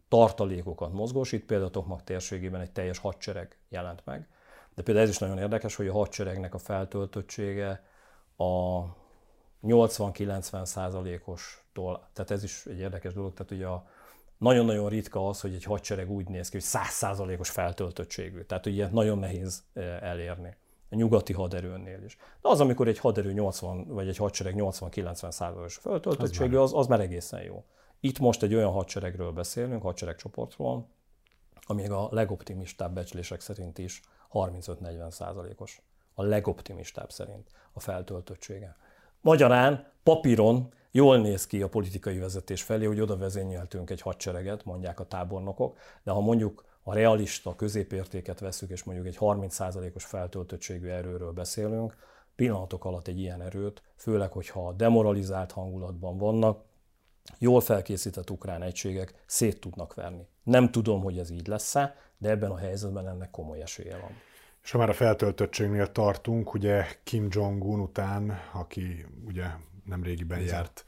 [0.09, 4.29] tartalékokat mozgósít, például Tokmak térségében egy teljes hadsereg jelent meg.
[4.75, 7.85] De például ez is nagyon érdekes, hogy a hadseregnek a feltöltöttsége
[8.37, 8.83] a
[9.63, 13.87] 80-90 százalékostól, tehát ez is egy érdekes dolog, tehát ugye a,
[14.39, 18.43] nagyon-nagyon ritka az, hogy egy hadsereg úgy néz ki, hogy 100 százalékos feltöltöttségű.
[18.43, 19.63] Tehát ugye nagyon nehéz
[20.01, 20.57] elérni
[20.91, 22.17] a nyugati haderőnél is.
[22.17, 27.01] De az, amikor egy haderő 80, vagy egy hadsereg 80-90 százalékos feltöltöttségű, az, az már
[27.01, 27.65] egészen jó.
[28.01, 30.89] Itt most egy olyan hadseregről beszélünk, hadseregcsoportról,
[31.67, 34.01] ami a legoptimistább becslések szerint is
[34.35, 35.83] 35-40 százalékos.
[36.15, 38.77] A legoptimistább szerint a feltöltöttsége.
[39.21, 45.01] Magyarán, papíron jól néz ki a politikai vezetés felé, hogy oda vezényeltünk egy hadsereget, mondják
[45.01, 51.33] a tábornokok, de ha mondjuk a realista középértéket veszük, és mondjuk egy 30%-os feltöltöttségű erőről
[51.33, 51.97] beszélünk,
[52.37, 56.65] pillanatok alatt egy ilyen erőt, főleg, hogyha demoralizált hangulatban vannak,
[57.39, 60.27] jól felkészített ukrán egységek szét tudnak verni.
[60.43, 64.11] Nem tudom, hogy ez így lesz-e, de ebben a helyzetben ennek komoly esélye van.
[64.63, 69.47] És ha már a feltöltöttségnél tartunk, ugye Kim Jong-un után, aki ugye
[69.85, 70.55] nem régiben Bizony.
[70.55, 70.85] járt,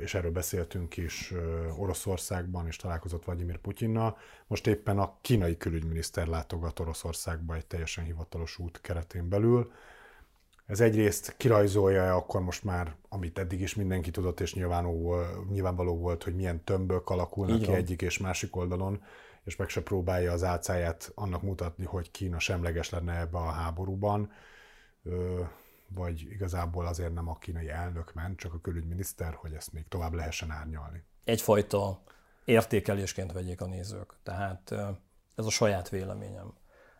[0.00, 1.32] és erről beszéltünk is
[1.76, 4.16] Oroszországban, és találkozott Vladimir Putyinnal.
[4.46, 9.72] Most éppen a kínai külügyminiszter látogat Oroszországba egy teljesen hivatalos út keretén belül.
[10.72, 16.34] Ez egyrészt kirajzolja akkor most már, amit eddig is mindenki tudott, és nyilvánvaló volt, hogy
[16.34, 17.76] milyen tömbök alakulnak Így ki van.
[17.76, 19.02] egyik és másik oldalon,
[19.44, 24.32] és meg se próbálja az álcáját annak mutatni, hogy Kína semleges lenne ebbe a háborúban,
[25.88, 30.12] vagy igazából azért nem a kínai elnök ment, csak a külügyminiszter, hogy ezt még tovább
[30.12, 31.04] lehessen árnyalni.
[31.24, 32.02] Egyfajta
[32.44, 34.14] értékelésként vegyék a nézők.
[34.22, 34.70] Tehát
[35.34, 36.54] ez a saját véleményem.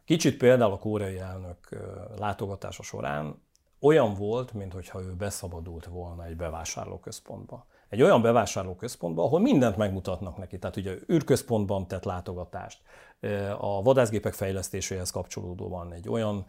[0.04, 1.68] Kicsit például a kóreai elnök
[2.16, 3.50] látogatása során
[3.82, 10.58] olyan volt, mintha ő beszabadult volna egy bevásárlóközpontba egy olyan bevásárlóközpontba, ahol mindent megmutatnak neki.
[10.58, 12.80] Tehát ugye űrközpontban tett látogatást,
[13.58, 16.46] a vadászgépek fejlesztéséhez kapcsolódóan egy olyan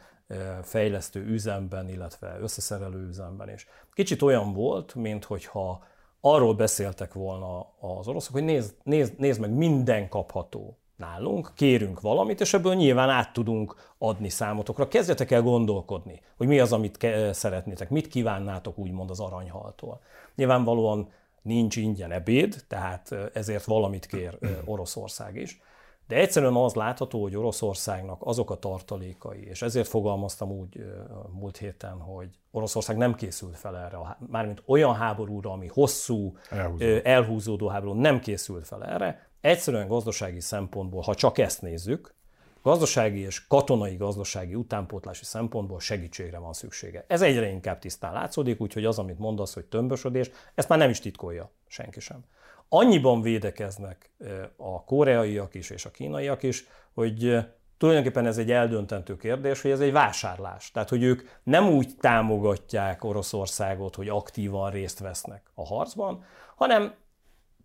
[0.62, 3.68] fejlesztő üzemben, illetve összeszerelő üzemben is.
[3.94, 5.84] Kicsit olyan volt, mint hogyha
[6.22, 12.42] arról beszéltek volna az oroszok, hogy nézd, nézd, nézd meg, minden kapható nálunk, kérünk valamit,
[12.42, 14.88] és ebből nyilván át tudunk adni számotokra.
[14.88, 20.02] Kezdjetek el gondolkodni, hogy mi az, amit szeretnétek, mit kívánnátok úgymond az aranyhaltól.
[20.36, 21.10] Nyilvánvalóan
[21.42, 25.62] nincs ingyen ebéd, tehát ezért valamit kér Oroszország is.
[26.08, 30.86] De egyszerűen az látható, hogy Oroszországnak azok a tartalékai, és ezért fogalmaztam úgy
[31.32, 37.68] múlt héten, hogy Oroszország nem készült fel erre, mármint olyan háborúra, ami hosszú, elhúzódó, elhúzódó
[37.68, 39.28] háború, nem készült fel erre.
[39.44, 42.14] Egyszerűen gazdasági szempontból, ha csak ezt nézzük,
[42.62, 47.06] gazdasági és katonai gazdasági utánpótlási szempontból segítségre van szüksége.
[47.08, 51.00] Ez egyre inkább tisztán látszódik, úgyhogy az, amit mondasz, hogy tömbösödés, ezt már nem is
[51.00, 52.26] titkolja senki sem
[52.74, 54.10] annyiban védekeznek
[54.56, 57.38] a koreaiak is és a kínaiak is, hogy
[57.78, 60.72] tulajdonképpen ez egy eldöntentő kérdés, hogy ez egy vásárlás.
[60.72, 66.24] Tehát, hogy ők nem úgy támogatják Oroszországot, hogy aktívan részt vesznek a harcban,
[66.56, 66.94] hanem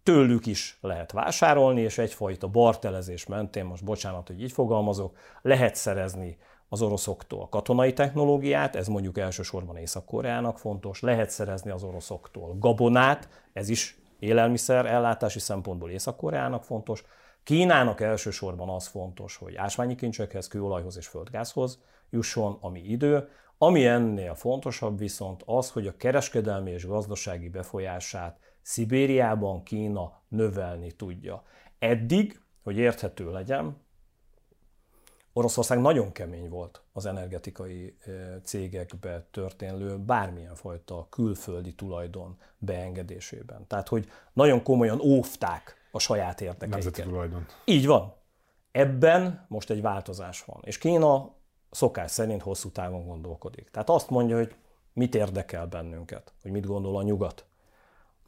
[0.09, 6.39] tőlük is lehet vásárolni, és egyfajta bartelezés mentén, most bocsánat, hogy így fogalmazok, lehet szerezni
[6.69, 13.69] az oroszoktól katonai technológiát, ez mondjuk elsősorban Észak-Koreának fontos, lehet szerezni az oroszoktól gabonát, ez
[13.69, 17.05] is élelmiszer ellátási szempontból Észak-Koreának fontos,
[17.43, 21.79] Kínának elsősorban az fontos, hogy ásványi kincsekhez, kőolajhoz és földgázhoz
[22.11, 23.29] jusson, ami idő.
[23.59, 31.43] Ami ennél fontosabb viszont az, hogy a kereskedelmi és gazdasági befolyását Szibériában Kína növelni tudja.
[31.79, 33.77] Eddig, hogy érthető legyen,
[35.33, 37.97] Oroszország nagyon kemény volt az energetikai
[38.43, 43.67] cégekbe történő bármilyen fajta külföldi tulajdon beengedésében.
[43.67, 46.71] Tehát, hogy nagyon komolyan óvták a saját érdekeiket.
[46.71, 47.47] Nemzeti tulajdon.
[47.65, 48.15] Így van.
[48.71, 50.61] Ebben most egy változás van.
[50.65, 51.35] És Kína
[51.71, 53.71] szokás szerint hosszú távon gondolkodik.
[53.71, 54.55] Tehát azt mondja, hogy
[54.93, 57.47] mit érdekel bennünket, hogy mit gondol a nyugat.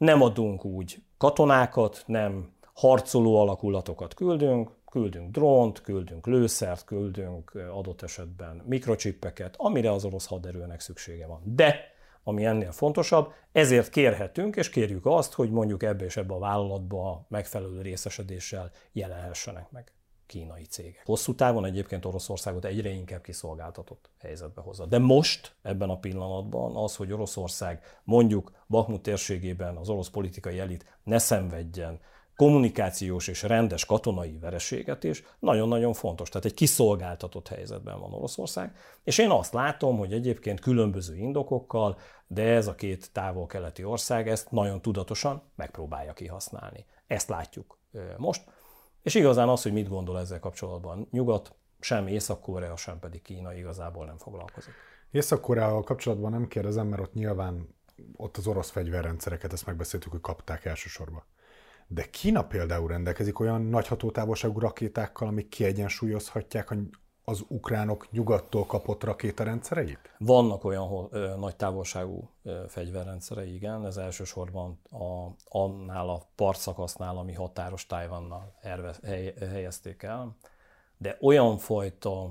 [0.01, 8.63] Nem adunk úgy katonákat, nem harcoló alakulatokat küldünk, küldünk drónt, küldünk lőszert, küldünk adott esetben
[8.65, 11.41] mikrocsippeket, amire az orosz haderőnek szüksége van.
[11.43, 11.79] De,
[12.23, 17.25] ami ennél fontosabb, ezért kérhetünk, és kérjük azt, hogy mondjuk ebbe és ebbe a vállalatba
[17.27, 19.91] megfelelő részesedéssel jelenhessenek meg
[20.31, 21.01] kínai cégek.
[21.05, 24.85] Hosszú távon egyébként Oroszországot egyre inkább kiszolgáltatott helyzetbe hozza.
[24.85, 30.85] De most, ebben a pillanatban az, hogy Oroszország mondjuk Bakhmut térségében az orosz politikai elit
[31.03, 31.99] ne szenvedjen
[32.35, 36.29] kommunikációs és rendes katonai vereséget is, nagyon-nagyon fontos.
[36.29, 42.43] Tehát egy kiszolgáltatott helyzetben van Oroszország, és én azt látom, hogy egyébként különböző indokokkal, de
[42.43, 46.85] ez a két távol-keleti ország ezt nagyon tudatosan megpróbálja kihasználni.
[47.07, 47.77] Ezt látjuk
[48.17, 48.43] most.
[49.01, 54.05] És igazán az, hogy mit gondol ezzel kapcsolatban nyugat, sem Észak-Korea, sem pedig Kína igazából
[54.05, 54.73] nem foglalkozik.
[55.11, 57.75] Észak-Koreával kapcsolatban nem kérdezem, mert ott nyilván
[58.15, 61.23] ott az orosz fegyverrendszereket, ezt megbeszéltük, hogy kapták elsősorban.
[61.87, 66.71] De Kína például rendelkezik olyan nagy hatótávolságú rakétákkal, amik kiegyensúlyozhatják
[67.31, 70.15] az ukránok nyugattól kapott rakétarendszereit?
[70.17, 73.85] Vannak olyan ö, nagy távolságú ö, fegyverrendszerei, igen.
[73.85, 78.53] Ez elsősorban a, annál a partszakasznál, ami határos Tájvannal
[79.03, 80.35] hely, helyezték el.
[80.97, 82.29] De olyan fajta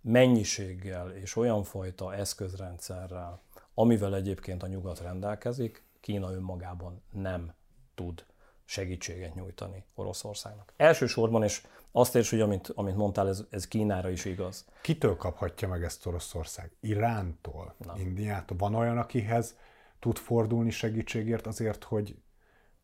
[0.00, 3.40] mennyiséggel és olyan fajta eszközrendszerrel,
[3.74, 7.54] amivel egyébként a nyugat rendelkezik, Kína önmagában nem
[7.94, 8.24] tud
[8.64, 10.72] segítséget nyújtani Oroszországnak.
[10.76, 14.64] Elsősorban, és azt érts, hogy amit, amit mondtál, ez, ez Kínára is igaz.
[14.82, 16.70] Kitől kaphatja meg ezt Oroszország?
[16.80, 17.74] Irántól?
[17.78, 17.96] Nem.
[17.96, 18.56] Indiától?
[18.56, 19.56] Van olyan, akihez
[19.98, 22.16] tud fordulni segítségért azért, hogy,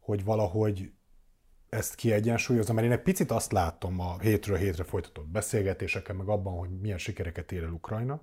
[0.00, 0.92] hogy valahogy
[1.68, 6.58] ezt kiegyensúlyozza, mert én egy picit azt látom a hétről hétre folytatott beszélgetéseken, meg abban,
[6.58, 8.20] hogy milyen sikereket ér el Ukrajna,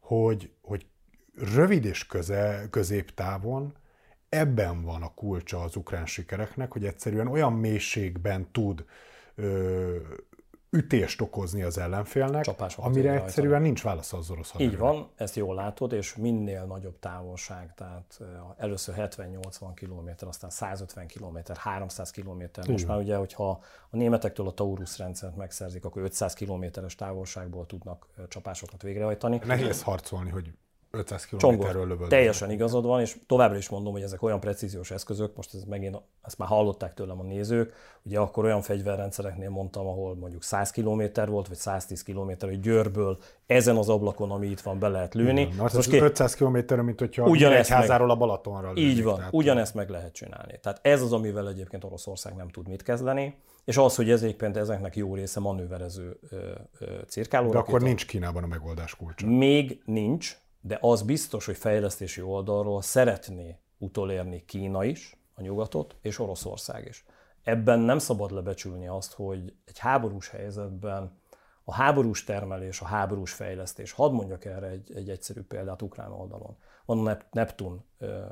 [0.00, 0.86] hogy, hogy
[1.34, 3.76] rövid és köze, középtávon
[4.28, 8.84] ebben van a kulcsa az ukrán sikereknek, hogy egyszerűen olyan mélységben tud
[9.34, 9.96] ö,
[10.70, 13.66] ütést okozni az ellenfélnek, Csapásokat amire egyszerűen rajta.
[13.66, 14.72] nincs válasz az orosz hadsereg.
[14.72, 18.20] Így van, ezt jól látod, és minél nagyobb távolság, tehát
[18.56, 22.42] először 70-80 km, aztán 150 km, 300 km.
[22.66, 23.48] Most már ugye, hogyha
[23.90, 29.40] a németektől a Taurus rendszert megszerzik, akkor 500 kilométeres távolságból tudnak csapásokat végrehajtani.
[29.44, 30.52] Nehéz harcolni, hogy
[30.90, 32.08] 500 kilométerről lövöld.
[32.08, 35.96] Teljesen igazad van, és továbbra is mondom, hogy ezek olyan precíziós eszközök, most ez megint,
[36.22, 37.72] ezt már hallották tőlem a nézők,
[38.02, 43.18] ugye akkor olyan fegyverrendszereknél mondtam, ahol mondjuk 100 km volt, vagy 110 km, hogy Győrből
[43.46, 45.40] ezen az ablakon, ami itt van, be lehet lőni.
[45.40, 48.80] Igen, most most 500 km, mint hogyha ugyanezt házáról a Balatonra lőni.
[48.80, 49.32] Így van, tehát...
[49.32, 50.58] ugyanezt meg lehet csinálni.
[50.62, 53.34] Tehát ez az, amivel egyébként Oroszország nem tud mit kezdeni,
[53.64, 56.18] és az, hogy ez egyébként ezeknek jó része manőverező
[57.08, 57.50] cirkáló.
[57.50, 59.26] De akkor nincs Kínában a megoldás kulcsa.
[59.26, 66.18] Még nincs, de az biztos, hogy fejlesztési oldalról szeretné utolérni Kína is a nyugatot, és
[66.18, 67.04] Oroszország is.
[67.42, 71.18] Ebben nem szabad lebecsülni azt, hogy egy háborús helyzetben
[71.64, 76.56] a háborús termelés, a háborús fejlesztés, hadd mondjak erre egy, egy egyszerű példát ukrán oldalon.
[76.84, 78.24] Van a Neptun ö,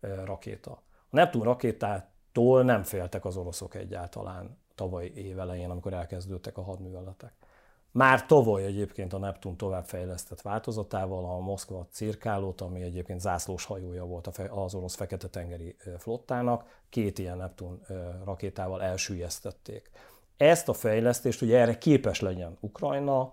[0.00, 0.70] ö, rakéta.
[1.10, 7.32] A Neptun rakétától nem féltek az oroszok egyáltalán tavaly évelején, amikor elkezdődtek a hadműveletek.
[7.90, 14.26] Már tavaly egyébként a Neptun továbbfejlesztett változatával a Moszkva cirkálót, ami egyébként zászlós hajója volt
[14.50, 17.80] az orosz Fekete-tengeri flottának, két ilyen Neptun
[18.24, 19.90] rakétával elsüllyesztették.
[20.36, 23.32] Ezt a fejlesztést, hogy erre képes legyen Ukrajna,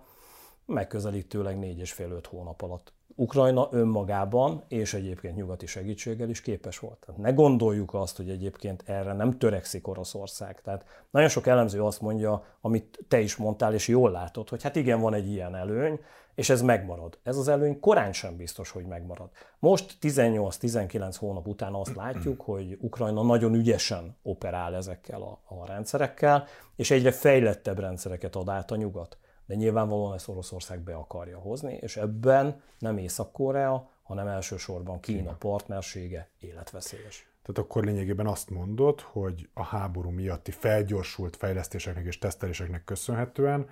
[0.66, 6.98] megközelítőleg 4,5-5 hónap alatt Ukrajna önmagában és egyébként nyugati segítséggel is képes volt.
[7.06, 10.62] Tehát ne gondoljuk azt, hogy egyébként erre nem törekszik Oroszország.
[10.62, 14.76] Tehát nagyon sok elemző azt mondja, amit te is mondtál, és jól látod, hogy hát
[14.76, 16.00] igen, van egy ilyen előny,
[16.36, 17.18] és ez megmarad.
[17.24, 19.30] Ez az előny korán sem biztos, hogy megmarad.
[19.60, 26.48] Most 18-19 hónap után azt látjuk, hogy Ukrajna nagyon ügyesen operál ezekkel a, a rendszerekkel,
[26.76, 31.74] és egyre fejlettebb rendszereket ad át a nyugat de nyilvánvalóan ezt Oroszország be akarja hozni,
[31.82, 37.28] és ebben nem Észak-Korea, hanem elsősorban Kína partnersége életveszélyes.
[37.44, 43.70] Tehát akkor lényegében azt mondod, hogy a háború miatti felgyorsult fejlesztéseknek és teszteléseknek köszönhetően,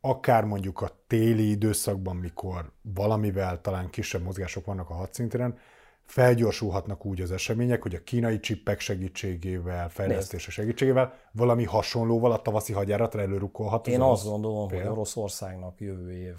[0.00, 5.58] akár mondjuk a téli időszakban, mikor valamivel talán kisebb mozgások vannak a hadszintéren,
[6.04, 12.72] felgyorsulhatnak úgy az események, hogy a kínai csippek segítségével, fejlesztése segítségével valami hasonlóval a tavaszi
[12.72, 13.86] hadjáratra előrukkolhat.
[13.86, 14.80] Én azt gondolom, fél.
[14.80, 16.34] hogy Oroszországnak jövő év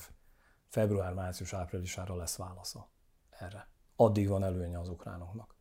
[0.68, 2.90] február, március, áprilisára lesz válasza
[3.40, 3.68] erre.
[3.96, 5.56] Addig van előnye az ukránoknak.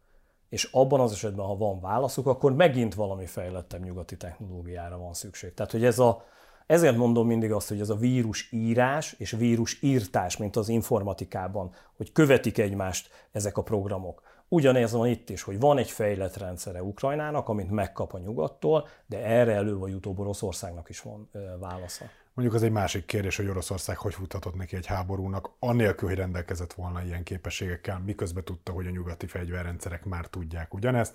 [0.49, 5.55] És abban az esetben, ha van válaszuk, akkor megint valami fejlettebb nyugati technológiára van szükség.
[5.55, 6.25] Tehát, hogy ez a,
[6.67, 11.73] ezért mondom mindig azt, hogy ez a vírus írás és vírus írtás, mint az informatikában,
[11.97, 14.23] hogy követik egymást ezek a programok.
[14.49, 19.25] Ugyanez van itt is, hogy van egy fejlett rendszere Ukrajnának, amit megkap a nyugattól, de
[19.25, 22.05] erre elő vagy utóbb Oroszországnak is van válasza.
[22.35, 26.73] Mondjuk az egy másik kérdés, hogy Oroszország hogy futhatott neki egy háborúnak, annélkül, hogy rendelkezett
[26.73, 31.15] volna ilyen képességekkel, miközben tudta, hogy a nyugati fegyverrendszerek már tudják ugyanezt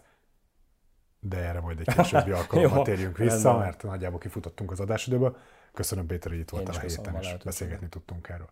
[1.20, 5.38] de erre majd egy későbbi alkalommal térjünk vissza, mert nagyjából kifutottunk az adásidőből.
[5.74, 8.50] Köszönöm Péter, hogy itt voltál a héten, és beszélgetni tudtunk erről.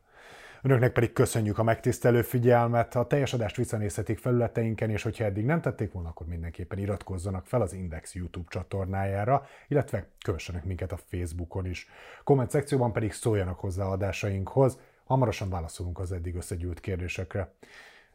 [0.62, 2.96] Önöknek pedig köszönjük a megtisztelő figyelmet.
[2.96, 7.62] A teljes adást visszanézhetik felületeinken, és hogyha eddig nem tették volna, akkor mindenképpen iratkozzanak fel
[7.62, 11.90] az Index YouTube csatornájára, illetve kövessenek minket a Facebookon is.
[12.24, 17.54] Komment szekcióban pedig szóljanak hozzá adásainkhoz, hamarosan válaszolunk az eddig összegyűlt kérdésekre.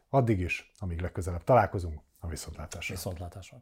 [0.09, 2.95] Addig is, amíg legközelebb találkozunk, a viszontlátásra.
[2.95, 3.61] Viszontlátásra.